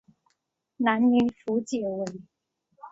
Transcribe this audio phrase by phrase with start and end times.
[0.77, 2.05] 南宁府解围。